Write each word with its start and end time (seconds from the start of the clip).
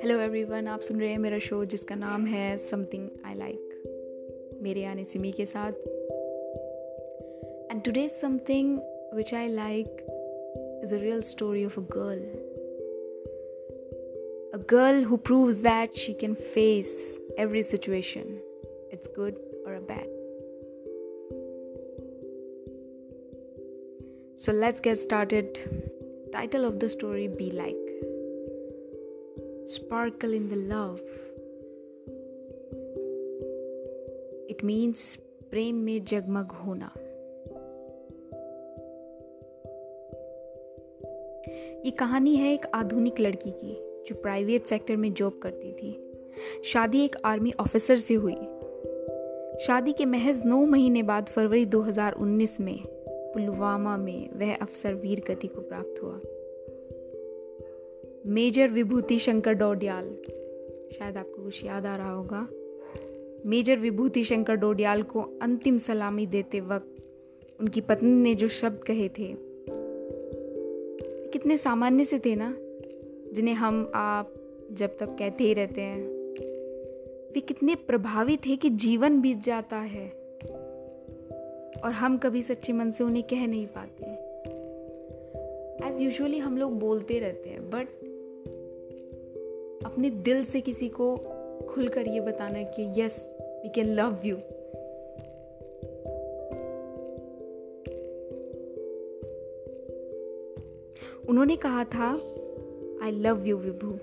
Hello 0.00 0.18
everyone 0.20 0.66
आप 0.66 0.80
सुन 0.80 1.00
रहे 1.00 1.10
हैं 1.10 1.18
मेरा 1.18 1.38
शो 1.38 1.64
जिसका 1.64 1.94
नाम 1.94 2.26
है 2.26 2.58
समथिंग 2.58 3.08
आई 3.26 3.34
लाइक 3.34 3.82
मेरे 4.62 4.80
यानी 4.80 5.04
सिमी 5.04 5.32
के 5.32 5.46
साथ 5.46 5.72
and 7.72 7.82
today 7.82 8.08
something 8.08 8.78
which 9.14 9.34
I 9.34 9.48
like 9.48 10.06
is 10.84 10.94
a 10.94 10.96
real 10.96 11.20
story 11.22 11.64
of 11.64 11.78
a 11.78 11.82
girl 11.82 12.20
a 14.54 14.64
girl 14.70 15.04
who 15.04 15.16
proves 15.16 15.56
that 15.56 15.92
she 15.92 16.12
can 16.12 16.34
face 16.34 17.20
every 17.38 17.62
situation 17.62 18.40
it's 18.92 19.10
good 19.18 19.34
or 19.66 19.72
a 19.72 19.80
bad 19.80 20.13
So 24.45 24.51
let's 24.51 24.79
get 24.79 24.99
started. 24.99 25.57
Title 26.31 26.65
of 26.65 26.79
the 26.79 26.87
story, 26.87 27.27
Be 27.27 27.49
Like. 27.49 27.85
Sparkle 29.65 30.33
in 30.33 30.49
the 30.49 30.55
love. 30.55 31.01
It 34.47 34.63
means 34.63 35.17
प्रेम 35.51 35.75
में 35.75 36.03
जगमग 36.05 36.51
होना 36.65 36.91
ये 41.85 41.91
कहानी 41.99 42.35
है 42.35 42.53
एक 42.53 42.65
आधुनिक 42.75 43.19
लड़की 43.19 43.51
की 43.51 43.75
जो 44.07 44.21
प्राइवेट 44.21 44.67
सेक्टर 44.67 44.95
में 44.95 45.13
जॉब 45.13 45.39
करती 45.43 45.71
थी 45.71 46.63
शादी 46.71 47.03
एक 47.05 47.15
आर्मी 47.25 47.53
ऑफिसर 47.59 47.97
से 47.97 48.13
हुई 48.13 48.35
शादी 49.65 49.93
के 49.93 50.05
महज 50.05 50.43
नौ 50.45 50.65
महीने 50.65 51.03
बाद 51.03 51.25
फरवरी 51.25 51.65
2019 51.65 52.59
में 52.59 52.94
पुलवामा 53.35 53.97
में 53.97 54.29
वह 54.39 54.55
अफसर 54.55 54.93
वीर 54.93 55.21
गति 55.29 55.47
को 55.47 55.61
प्राप्त 55.61 56.03
हुआ। 56.03 56.21
मेजर 58.33 58.67
विभूति 58.67 59.19
शंकर 59.19 59.53
डोडियाल, 59.53 60.05
शायद 60.99 61.17
आपको 61.17 61.43
कुछ 61.43 61.65
याद 61.65 61.85
आ 61.85 61.95
रहा 61.95 62.11
होगा। 62.11 62.47
मेजर 63.45 63.77
विभूति 63.77 64.23
शंकर 64.23 64.55
डोडियाल 64.55 65.03
को 65.03 65.21
अंतिम 65.41 65.77
सलामी 65.77 66.25
देते 66.25 66.61
वक्त 66.61 66.91
उनकी 67.59 67.81
पत्नी 67.81 68.11
ने 68.11 68.35
जो 68.35 68.47
शब्द 68.47 68.83
कहे 68.83 69.09
थे, 69.09 69.35
कितने 71.31 71.57
सामान्य 71.57 72.03
से 72.03 72.19
थे 72.19 72.35
ना, 72.35 72.57
जिन्हें 73.33 73.55
हम, 73.55 73.91
आप 73.95 74.33
जब 74.71 74.97
तक 74.97 75.15
कहते 75.19 75.43
ही 75.43 75.53
रहते 75.53 75.81
हैं। 75.81 76.07
वे 77.33 77.39
कितने 77.39 77.75
प्रभावी 77.75 78.37
थे 78.37 78.55
कि 78.55 78.69
जीवन 78.69 79.21
बीत 79.21 79.37
जाता 79.37 79.77
है। 79.77 80.07
और 81.85 81.91
हम 81.91 82.17
कभी 82.17 82.43
सच्चे 82.43 82.73
मन 82.73 82.91
से 82.91 83.03
उन्हें 83.03 83.23
कह 83.23 83.47
नहीं 83.47 83.67
पाते 83.67 84.05
एज 85.87 86.01
यूजली 86.01 86.37
हम 86.37 86.57
लोग 86.57 86.79
बोलते 86.79 87.19
रहते 87.19 87.49
हैं 87.49 87.69
बट 87.69 87.87
अपने 89.85 90.09
दिल 90.09 90.45
से 90.45 90.61
किसी 90.61 90.89
को 90.89 91.17
खुलकर 91.69 92.07
ये 92.07 92.19
बताना 92.19 92.63
कि 92.63 93.01
yes 93.01 93.31
we 93.39 93.69
can 93.69 93.87
love 93.87 94.19
you 94.25 94.35
उन्होंने 101.29 101.55
कहा 101.55 101.83
था 101.83 102.11
I 103.03 103.11
love 103.11 103.47
you 103.47 103.57
Vibhu 103.57 103.97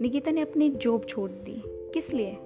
Nikita 0.00 0.30
ने 0.30 0.40
अपनी 0.40 0.68
जॉब 0.68 1.04
छोड़ 1.04 1.30
दी। 1.30 1.62
किस 1.66 2.14
लिए? 2.14 2.36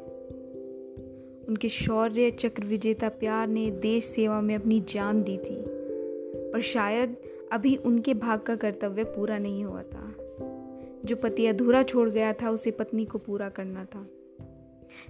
उनके 1.51 1.69
शौर्य 1.69 2.31
चक्र 2.31 2.65
विजेता 2.65 3.09
प्यार 3.09 3.48
ने 3.48 3.70
देश 3.70 4.05
सेवा 4.05 4.41
में 4.41 4.55
अपनी 4.55 4.81
जान 4.81 5.23
दी 5.23 5.37
थी। 5.37 5.65
पर 6.53 6.61
शायद 6.61 7.17
अभी 7.53 7.77
उनके 7.77 8.15
भाग 8.15 8.41
का 8.41 8.57
कर्तव्य 8.57 9.05
पूरा 9.05 9.39
नहीं 9.39 9.65
हुआ 9.65 9.83
था। 9.83 10.15
जो 11.05 11.17
पति 11.17 11.47
अधूरा 11.47 11.83
छोड़ 11.83 12.11
गया 12.11 12.33
था, 12.33 12.51
उसे 12.51 12.70
पत्नी 12.70 13.05
को 13.05 13.19
पूरा 13.19 13.48
करना 13.48 13.84
था। 13.84 14.07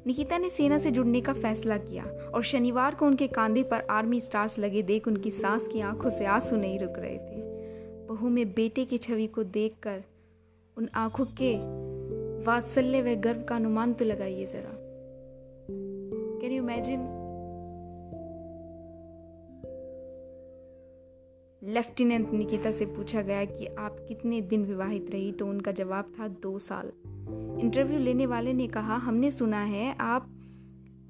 निकिता 0.06 0.38
ने 0.38 0.50
सेना 0.50 0.78
से 0.78 0.90
जुड़ने 0.90 1.20
का 1.20 1.32
फैसला 1.32 1.76
किया 1.76 2.04
और 2.04 2.42
शनिवार 2.42 2.94
को 2.94 3.06
उनके 3.06 3.26
कांधे 3.26 3.62
पर 3.62 3.80
आर्मी 3.90 4.20
स्टार्स 4.20 4.58
लगे 4.58 4.82
देख 4.82 5.08
उनकी 5.08 5.30
सांस 5.30 5.68
की 5.68 5.80
आँखों 5.80 6.10
से 6.10 6.24
आँसू 6.24 6.56
नहीं 6.56 6.78
रुक 6.78 6.92
रहे 6.96 7.18
थे। 7.18 7.42
बहू 8.06 8.28
में 8.28 8.54
बेटे 8.54 8.84
की 8.84 8.98
छवि 8.98 9.26
को 9.26 9.44
देखकर 9.44 10.02
उन 10.76 10.88
आँखों 10.94 11.24
के 11.24 11.56
वात्सल्य 12.44 13.02
व 13.02 13.20
गर्व 13.20 13.42
का 13.42 13.56
अनुमान 13.56 13.92
तो 13.92 14.04
लगाइए 14.04 14.46
जरा। 14.46 14.79
Can 16.40 16.52
you 16.52 16.62
imagine 16.62 17.16
lieutenant 21.62 22.30
Nikita 22.30 22.70
से 22.70 22.86
पूछा 22.86 23.22
गया 23.22 23.44
कि 23.44 23.66
आप 23.66 23.96
कितने 24.08 24.40
दिन 24.40 24.64
विवाहित 24.64 25.10
रही? 25.10 25.32
तो 25.32 25.46
उनका 25.46 25.72
जवाब 25.72 26.12
था 26.20 26.28
दो 26.28 26.58
साल। 26.58 26.92
इंटरव्यू 27.60 27.98
लेने 27.98 28.26
वाले 28.26 28.52
ने 28.52 28.66
कहा, 28.66 28.96
हमने 28.96 29.30
सुना 29.30 29.62
है, 29.62 29.96
आप 30.00 30.26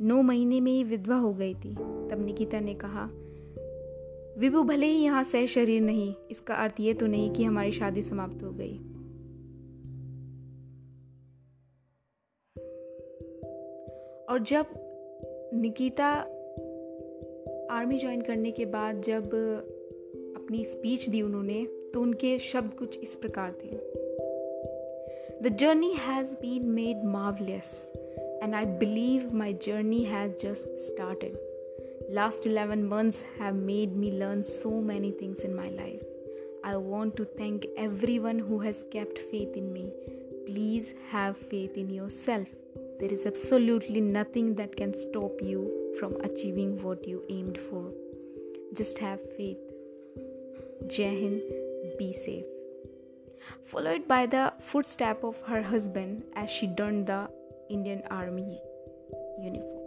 नौ 0.00 0.22
महीने 0.22 0.60
में 0.60 0.72
ही 0.72 0.84
विधवा 0.84 1.16
हो 1.16 1.32
गई 1.32 1.54
थी। 1.54 1.74
तब 1.74 2.16
निकिता 2.18 2.60
ने 2.60 2.74
कहा, 2.74 3.10
विभु 4.38 4.62
भले 4.62 4.86
ही 4.86 5.04
यहाँ 5.04 5.24
सह 5.24 5.47
शरीर 5.47 5.82
नहीं, 5.82 6.14
इसका 6.30 6.54
अर्थ 6.54 6.74
ये 6.80 6.94
तो 6.94 7.06
नहीं 7.06 7.30
कि 7.30 7.44
हमारी 7.44 7.72
शादी 7.72 8.02
समाप्त 8.02 8.42
हो 8.42 8.50
गई। 8.50 8.78
और 14.26 14.38
जब 14.38 14.90
निकिता 15.55 16.09
आर्मी 17.71 17.99
ज्वाइन 17.99 18.21
करने 18.21 18.50
के 18.50 18.65
बाद 18.65 19.03
जब 19.03 19.25
अपनी 20.37 20.65
स्पीच 20.65 21.09
दी 21.09 21.22
उन्होंने 21.22 21.66
तो 21.94 22.00
उनके 22.00 22.38
शब्द 22.38 22.75
कुछ 22.75 22.99
इस 22.99 23.16
प्रकार 23.16 23.53
थे। 23.53 23.69
The 25.43 25.56
journey 25.60 25.94
has 25.94 26.34
been 26.34 26.66
made 26.66 27.05
marvellous 27.05 27.93
and 28.43 28.55
I 28.55 28.65
believe 28.65 29.34
my 29.34 29.55
journey 29.55 30.00
has 30.05 30.33
just 30.33 30.69
started 30.69 31.39
last 32.10 32.47
eleven 32.47 32.83
months 32.83 33.25
have 33.41 33.55
made 33.55 33.97
me 33.97 34.10
learn 34.10 34.43
so 34.43 34.71
many 34.71 35.12
things 35.12 35.44
in 35.44 35.55
my 35.55 35.71
life 35.71 36.00
I 36.65 36.75
want 36.75 37.16
to 37.16 37.25
thank 37.25 37.65
everyone 38.19 38.41
has 38.65 38.84
kept 38.84 39.19
faith 39.19 39.56
in 39.56 39.65
me 39.65 39.84
please 40.47 40.93
have 41.12 41.33
faith 41.33 41.78
in 41.78 41.91
yourself 42.10 42.59
There 43.00 43.11
is 43.11 43.25
absolutely 43.25 44.03
nothing 44.03 44.55
that 44.56 44.77
can 44.77 44.93
stop 44.93 45.41
you 45.41 45.94
from 45.99 46.16
achieving 46.22 46.83
what 46.83 47.09
you 47.09 47.25
aimed 47.31 47.59
for. 47.59 47.91
Just 48.75 48.99
have 48.99 49.21
faith. 49.38 49.56
Jai 50.87 51.41
be 51.99 52.12
safe. 52.12 52.44
Followed 53.65 54.06
by 54.06 54.27
the 54.27 54.53
footstep 54.60 55.25
of 55.25 55.41
her 55.47 55.62
husband 55.62 56.25
as 56.37 56.50
she 56.50 56.66
donned 56.66 57.06
the 57.06 57.31
Indian 57.71 58.03
Army 58.10 58.60
uniform. 59.43 59.79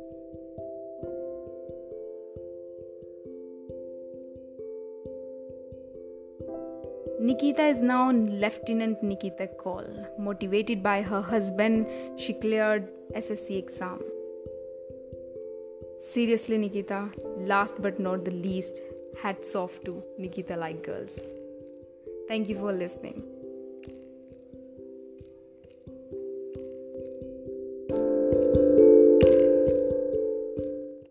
Nikita 7.27 7.63
is 7.63 7.77
now 7.77 8.11
Lieutenant 8.11 9.01
Nikita 9.01 9.47
Kaul. 9.47 9.85
Motivated 10.19 10.83
by 10.83 11.01
her 11.01 11.21
husband, 11.21 11.87
she 12.17 12.33
cleared 12.33 12.89
SSC 13.15 13.57
exam. 13.57 14.01
Seriously, 15.97 16.57
Nikita, 16.57 17.09
last 17.37 17.81
but 17.81 17.97
not 17.97 18.25
the 18.25 18.31
least, 18.31 18.81
hats 19.21 19.55
off 19.55 19.79
to 19.85 20.03
Nikita 20.17 20.57
like 20.57 20.83
girls. 20.83 21.31
Thank 22.27 22.49
you 22.49 22.57
for 22.57 22.73
listening. 22.73 23.23